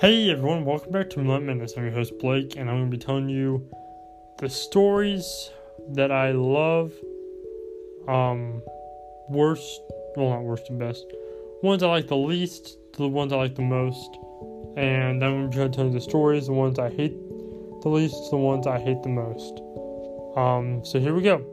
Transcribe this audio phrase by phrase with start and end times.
[0.00, 1.74] Hey everyone, welcome back to Millennium Minutes.
[1.76, 3.68] I'm your host Blake, and I'm going to be telling you
[4.38, 5.50] the stories
[5.88, 6.92] that I love.
[8.06, 8.62] Um,
[9.28, 9.80] worst,
[10.14, 11.04] well, not worst and best.
[11.64, 14.16] Ones I like the least to the ones I like the most,
[14.76, 17.18] and then I'm going to try to tell you the stories, the ones I hate
[17.82, 19.60] the least to the ones I hate the most.
[20.36, 21.44] Um, so here we go.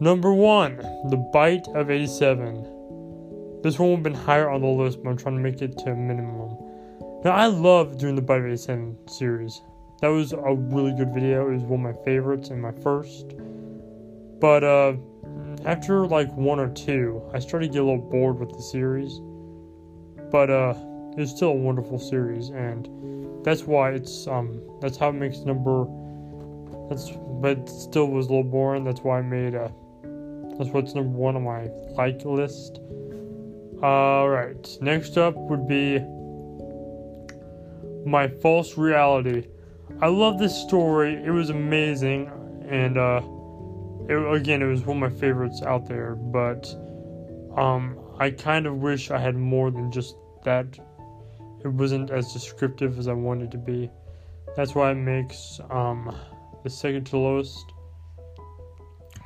[0.00, 0.78] Number one,
[1.10, 3.60] The Bite of 87.
[3.62, 5.76] This one would have been higher on the list, but I'm trying to make it
[5.76, 6.65] to a minimum.
[7.24, 9.62] Now, I love doing the of 87 series.
[10.00, 11.48] That was a really good video.
[11.48, 13.34] It was one of my favorites and my first.
[14.40, 14.94] But uh,
[15.64, 19.20] after like one or two, I started to get a little bored with the series.
[20.30, 20.74] But uh,
[21.16, 25.86] it's still a wonderful series, and that's why it's um that's how it makes number.
[26.88, 28.84] That's but still was a little boring.
[28.84, 29.72] That's why I made a.
[30.58, 32.80] That's what's number one on my like list.
[33.82, 35.98] All right, next up would be
[38.06, 39.48] my false reality.
[40.00, 41.14] I love this story.
[41.14, 42.30] It was amazing,
[42.68, 43.20] and uh,
[44.08, 46.14] it, again, it was one of my favorites out there.
[46.14, 46.72] But
[47.56, 50.78] um, I kind of wish I had more than just that.
[51.64, 53.90] It wasn't as descriptive as I wanted to be.
[54.56, 56.16] That's why it makes um,
[56.62, 57.72] the second to lowest.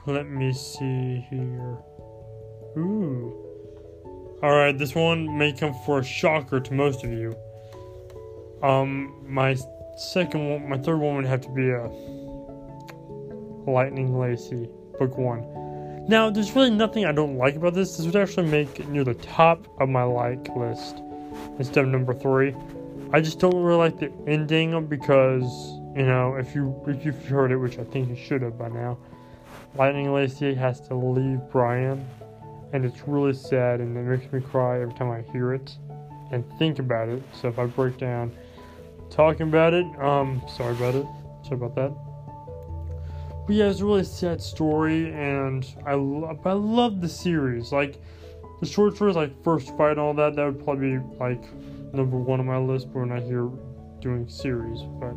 [0.06, 1.78] Let me see here.
[2.78, 3.47] Ooh.
[4.42, 7.36] Alright, this one may come for a shocker to most of you.
[8.62, 9.56] Um, my
[9.97, 11.86] second one, my third one would have to be a
[13.70, 15.44] Lightning Lacy, book one.
[16.08, 17.97] Now, there's really nothing I don't like about this.
[17.97, 21.02] This would actually make it near the top of my like list
[21.58, 22.55] instead of number three.
[23.12, 25.45] I just don't really like the ending because
[25.97, 28.69] you know if you if you've heard it, which I think you should have by
[28.69, 28.98] now,
[29.77, 32.06] Lightning Lacy has to leave Brian,
[32.72, 35.77] and it's really sad and it makes me cry every time I hear it
[36.33, 37.22] and think about it.
[37.33, 38.33] So if I break down
[39.11, 39.84] talking about it.
[40.01, 41.07] Um, sorry about it.
[41.42, 41.92] Sorry about that.
[43.46, 47.73] But yeah, it's a really sad story, and I love, I love the series.
[47.73, 48.01] Like
[48.61, 50.36] the short stories, like First Fight and all that.
[50.36, 51.42] That would probably be like
[51.92, 52.92] number one on my list.
[52.92, 53.48] But when I hear
[54.01, 55.14] doing series, but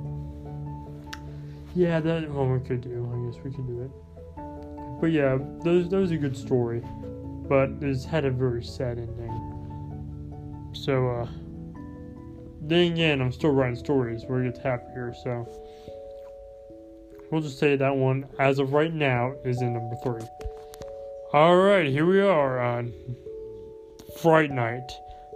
[1.75, 3.09] yeah, that one we could do.
[3.13, 3.91] I guess we could do it.
[4.99, 6.81] But yeah, those those a good story,
[7.47, 10.71] but it's had a very sad ending.
[10.73, 11.27] So uh
[12.65, 15.47] then again, I'm still writing stories where it gets happier, so
[17.29, 20.21] we'll just say that one, as of right now, is in number three.
[21.33, 22.93] Alright, here we are on
[24.21, 24.89] Fright Night,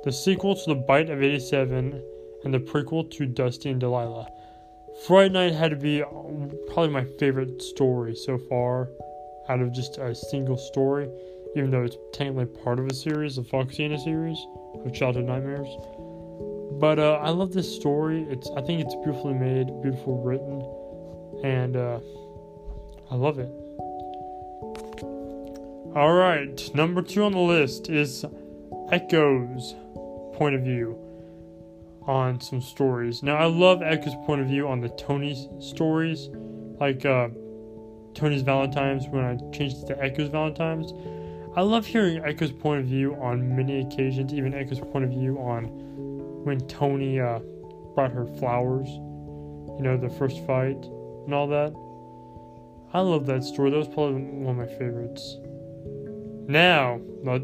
[0.03, 2.01] the sequel to The Bite of 87
[2.43, 4.27] and the prequel to Dusty and Delilah.
[5.05, 6.07] Fright Night had to be uh,
[6.67, 8.89] probably my favorite story so far
[9.49, 11.09] out of just a single story,
[11.55, 14.37] even though it's technically part of a series, a Foxina series
[14.85, 15.67] of Childhood Nightmares.
[16.79, 18.23] But uh, I love this story.
[18.29, 20.61] It's I think it's beautifully made, beautiful written,
[21.43, 21.99] and uh,
[23.09, 23.49] I love it.
[25.95, 28.23] All right, number two on the list is
[28.91, 29.73] Echo's
[30.35, 30.95] point of view
[32.05, 33.23] on some stories.
[33.23, 36.29] Now I love Echo's point of view on the Tony stories,
[36.79, 37.29] like uh,
[38.13, 40.93] Tony's Valentine's when I changed it to Echo's Valentine's.
[41.55, 45.39] I love hearing Echo's point of view on many occasions, even Echo's point of view
[45.39, 45.87] on
[46.47, 47.39] when Tony uh,
[47.93, 50.81] brought her flowers, you know, the first fight
[51.25, 51.73] and all that.
[52.93, 53.69] I love that story.
[53.69, 55.35] That was probably one of my favorites.
[56.47, 57.43] Now, my,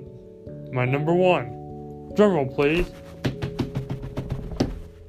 [0.71, 1.49] my number one.
[2.15, 2.89] Drumroll, please.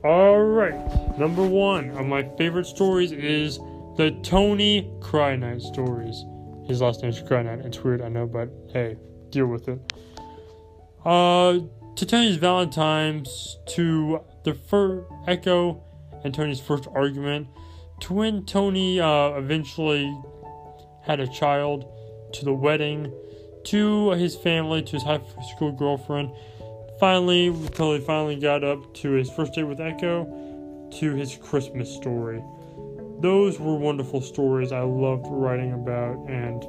[0.05, 3.59] Alright, number one of my favorite stories is
[3.97, 6.25] the Tony Cry stories.
[6.67, 7.43] His last name is Cry.
[7.43, 8.97] It's weird, I know, but hey,
[9.31, 9.93] deal with it.
[11.05, 11.61] Uh,
[11.97, 15.83] to Tony's Valentine's, to the first Echo
[16.25, 17.47] and Tony's first argument,
[18.01, 20.13] to when Tony uh, eventually
[21.03, 21.85] had a child,
[22.33, 23.13] to the wedding,
[23.65, 25.21] to his family, to his high
[25.55, 26.33] school girlfriend,
[26.99, 30.25] finally, until he finally got up to his first date with Echo,
[30.99, 32.43] to his Christmas story.
[33.21, 36.65] Those were wonderful stories I loved writing about, and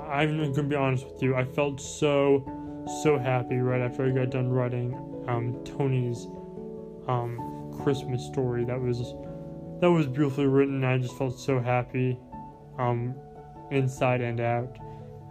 [0.00, 2.44] I'm going to be honest with you, I felt so
[3.02, 4.94] so happy right after I got done writing
[5.28, 6.26] um, Tony's
[7.08, 8.64] um, Christmas story.
[8.64, 9.14] That was
[9.80, 10.84] that was beautifully written.
[10.84, 12.18] I just felt so happy,
[12.78, 13.14] um,
[13.70, 14.76] inside and out.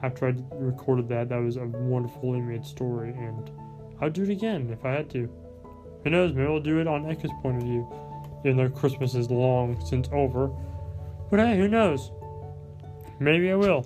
[0.04, 3.50] After I recorded that, that was a wonderfully made story, and
[4.02, 5.30] I'd do it again if I had to.
[6.04, 6.34] Who knows?
[6.34, 7.88] Maybe I'll do it on Echo's point of view,
[8.44, 10.50] even though Christmas is long since over.
[11.32, 12.12] But hey, who knows?
[13.20, 13.86] Maybe I will.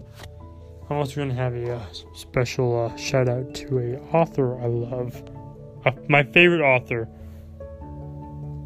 [0.90, 4.68] I'm also going to have a uh, special uh, shout out to a author I
[4.68, 5.22] love,
[5.86, 7.10] uh, my favorite author,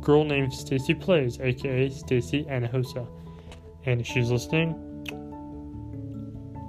[0.01, 3.07] girl named Stacy Plays, aka Stacy Hinojosa.
[3.85, 4.75] And if she's listening,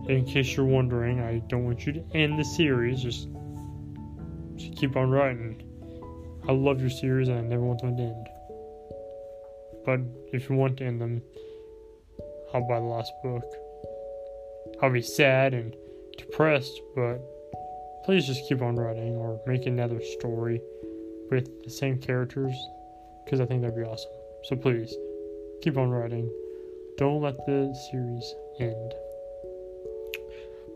[0.08, 3.02] in case you're wondering, I don't want you to end the series.
[3.02, 3.28] Just,
[4.56, 5.62] just keep on writing.
[6.48, 8.26] I love your series and I never want them to end.
[9.84, 10.00] But
[10.34, 11.22] if you want to end them,
[12.54, 13.44] I'll buy the last book.
[14.82, 15.74] I'll be sad and
[16.18, 17.20] depressed, but
[18.04, 20.60] please just keep on writing or make another story
[21.30, 22.54] with the same characters
[23.24, 24.10] because I think that'd be awesome.
[24.44, 24.92] So please
[25.62, 26.28] keep on writing.
[26.98, 28.94] Don't let the series end.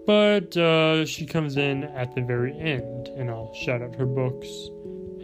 [0.07, 4.47] But uh, she comes in at the very end, and I'll shout out her books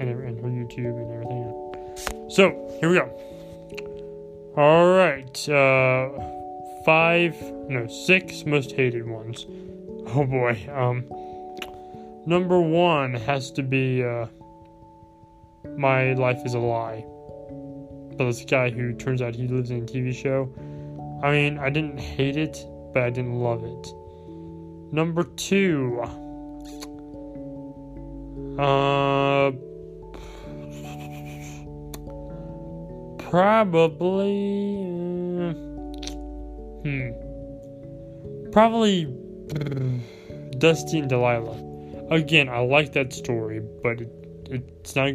[0.00, 2.28] and, and her YouTube and everything.
[2.28, 3.08] So here we go.
[4.56, 6.41] All right, uh,
[6.84, 9.46] five, no, six most hated ones.
[10.14, 10.58] Oh boy.
[10.74, 11.04] Um,
[12.26, 14.26] number one has to be uh,
[15.76, 17.04] "My Life Is a Lie."
[18.16, 20.52] But this guy who turns out he lives in a TV show.
[21.22, 23.94] I mean, I didn't hate it, but I didn't love it.
[24.92, 26.00] Number two.
[28.58, 29.52] Uh,
[33.30, 34.82] probably.
[34.84, 35.11] Uh,
[36.82, 38.50] hmm.
[38.50, 39.06] Probably
[40.58, 41.58] Dusty and Delilah.
[42.10, 44.10] Again, I like that story, but it,
[44.50, 45.14] it's not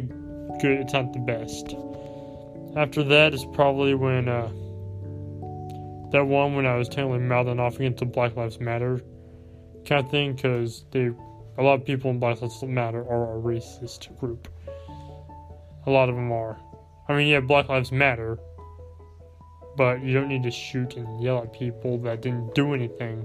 [0.60, 0.80] good.
[0.80, 1.74] It's not the best.
[2.76, 4.48] After that is probably when uh,
[6.12, 9.00] that one when I was totally mouthing off against the Black Lives Matter
[9.86, 11.10] kind of thing, because they
[11.58, 14.48] a lot of people in Black Lives Matter are a racist group.
[15.86, 16.56] A lot of them are.
[17.08, 18.38] I mean, yeah, Black Lives Matter,
[19.78, 23.24] but you don't need to shoot and yell at people that didn't do anything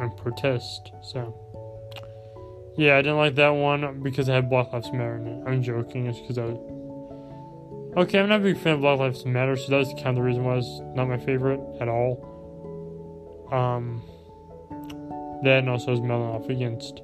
[0.00, 0.92] and protest.
[1.02, 1.34] So,
[2.78, 5.44] yeah, I didn't like that one because I had Black Lives Matter in it.
[5.46, 6.06] I'm joking.
[6.06, 6.58] It's because I was.
[7.96, 10.22] Okay, I'm not a big fan of Black Lives Matter, so that's kind of the
[10.22, 12.30] reason why it's not my favorite at all.
[13.52, 14.02] Um,
[15.42, 17.02] then also is melting off against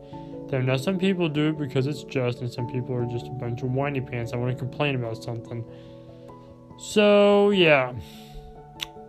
[0.49, 0.67] them.
[0.67, 3.63] Now, some people do it because it's just, and some people are just a bunch
[3.63, 4.33] of whiny pants.
[4.33, 5.65] I want to complain about something.
[6.81, 7.93] So, yeah.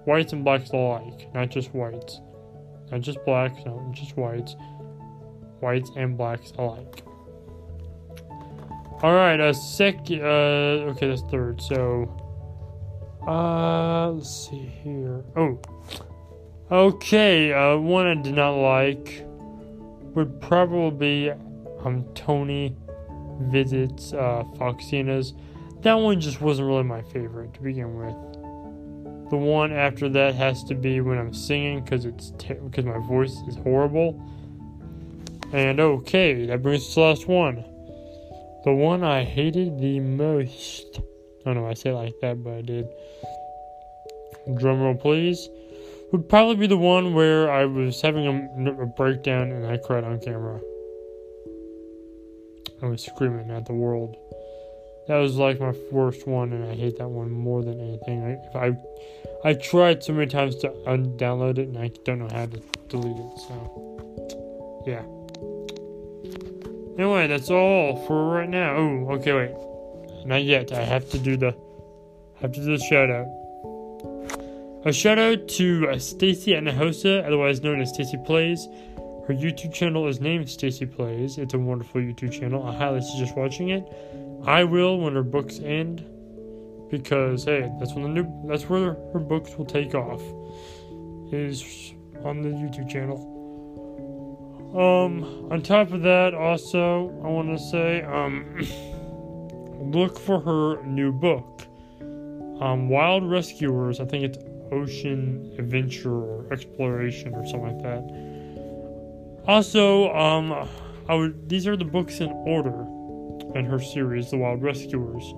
[0.04, 2.20] Whites and blacks alike, not just whites.
[2.92, 4.58] Not just blacks, no, just whites.
[5.62, 7.04] Whites and blacks alike.
[9.02, 10.00] All right, a sec.
[10.12, 11.62] Uh, okay, that's third.
[11.62, 12.14] So,
[13.26, 15.24] uh, let's see here.
[15.38, 15.60] Oh,
[16.70, 17.54] okay.
[17.54, 19.26] Uh, one I did not like
[20.14, 21.32] would probably be
[21.86, 22.76] um Tony
[23.44, 25.34] visits uh Foxina's.
[25.82, 28.16] That one just wasn't really my favorite to begin with.
[29.32, 33.36] The one after that has to be when I'm singing because it's because my voice
[33.48, 34.22] is horrible.
[35.54, 37.66] And okay, that brings us to the last one.
[38.64, 41.00] The one I hated the most.
[41.00, 42.88] I don't know why I say it like that, but I did.
[44.50, 45.50] Drumroll, please.
[46.12, 50.04] Would probably be the one where I was having a, a breakdown and I cried
[50.04, 50.60] on camera.
[52.84, 54.16] I was screaming at the world.
[55.08, 58.40] That was like my first one, and I hate that one more than anything.
[58.56, 62.46] I, I, I tried so many times to undownload it, and I don't know how
[62.46, 63.40] to delete it.
[63.40, 65.04] So, yeah.
[66.98, 68.76] Anyway, that's all for right now.
[68.76, 70.26] Oh, okay, wait.
[70.26, 70.72] Not yet.
[70.72, 71.56] I have to do the
[72.42, 73.28] have to do the shout out.
[74.86, 78.68] A shout out to uh, Stacy Hinojosa, otherwise known as Stacy Plays.
[79.28, 81.38] Her YouTube channel is named Stacy Plays.
[81.38, 82.68] It's a wonderful YouTube channel.
[82.68, 83.84] I highly suggest watching it.
[84.46, 86.06] I will when her books end,
[86.90, 90.22] because hey, that's when the new that's where her books will take off.
[91.32, 91.94] Is
[92.24, 93.40] on the YouTube channel.
[94.72, 98.58] Um, on top of that, also, I want to say, um,
[99.92, 101.64] look for her new book,
[102.62, 104.00] um, Wild Rescuers.
[104.00, 104.38] I think it's
[104.72, 109.46] Ocean Adventure or Exploration or something like that.
[109.48, 110.70] Also, um,
[111.10, 112.86] I would, these are the books in order
[113.56, 115.34] in her series, The Wild Rescuers.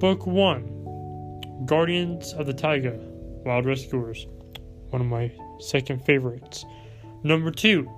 [0.00, 2.98] Book 1 Guardians of the Taiga,
[3.44, 4.26] Wild Rescuers.
[4.90, 6.64] One of my second favorites.
[7.24, 7.88] Number 2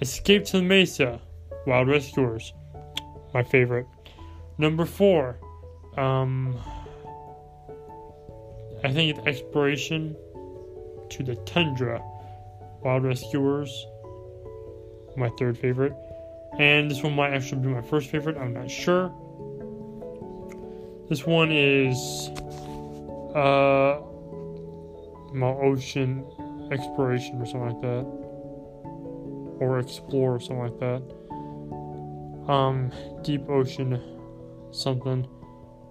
[0.00, 1.20] Escape to the Mesa,
[1.66, 2.52] Wild Rescuers,
[3.34, 3.86] my favorite.
[4.56, 5.38] Number four,
[5.96, 6.56] um,
[8.84, 10.16] I think it's Exploration
[11.10, 12.00] to the Tundra,
[12.82, 13.86] Wild Rescuers,
[15.16, 15.94] my third favorite.
[16.58, 19.14] And this one might actually be my first favorite, I'm not sure.
[21.08, 22.30] This one is
[23.34, 24.00] uh,
[25.32, 26.24] my ocean
[26.70, 28.28] exploration or something like that
[29.60, 32.52] or explore or something like that.
[32.52, 32.90] Um,
[33.22, 34.00] deep ocean
[34.70, 35.26] something.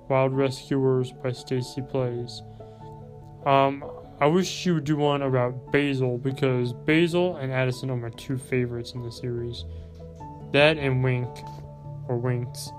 [0.09, 2.41] Wild Rescuers by Stacy Plays.
[3.45, 3.83] Um,
[4.19, 8.37] I wish she would do one about Basil because Basil and Addison are my two
[8.37, 9.65] favorites in the series.
[10.51, 11.29] That and Wink,
[12.07, 12.71] or Winks.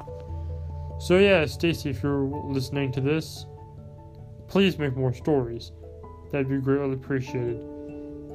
[1.01, 3.47] So yeah, Stacy, if you're listening to this,
[4.49, 5.73] please make more stories.
[6.33, 7.65] That'd be greatly appreciated.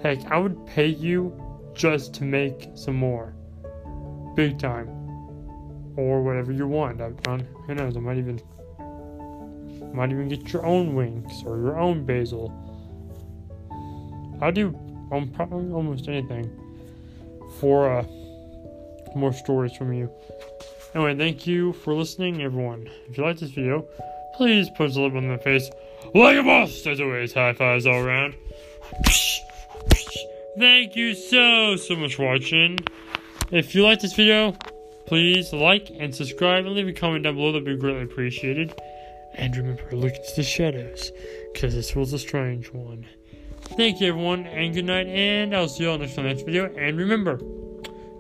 [0.01, 1.33] Heck, I would pay you
[1.73, 3.35] just to make some more.
[4.35, 4.87] Big time.
[5.95, 7.01] Or whatever you want.
[7.01, 8.41] I, I, who knows, I might even
[9.93, 12.51] might even get your own winks or your own basil.
[14.41, 14.75] I'll do
[15.11, 16.49] um, probably almost anything
[17.59, 18.05] for uh,
[19.15, 20.12] more stories from you.
[20.96, 22.89] Anyway, thank you for listening, everyone.
[23.10, 23.86] If you like this video,
[24.36, 25.70] please punch the lip on the face
[26.13, 26.86] like a boss.
[26.86, 28.36] As always, high fives all around.
[30.58, 32.77] Thank you so, so much for watching.
[33.51, 34.55] If you like this video,
[35.08, 37.51] please like and subscribe and leave a comment down below.
[37.51, 38.74] That'd be greatly appreciated.
[39.36, 41.12] And remember, look into the shadows,
[41.53, 43.08] because this was a strange one.
[43.77, 46.72] Thank you, everyone, and good night, and I'll see you all next time next video.
[46.75, 47.39] And remember,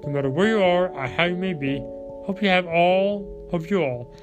[0.05, 1.79] no matter where you are or how you may be,
[2.25, 4.13] hope you have all, hope you all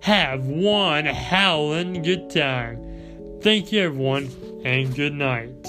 [0.00, 3.40] have one howling good time.
[3.42, 4.30] Thank you, everyone,
[4.64, 5.66] and good night.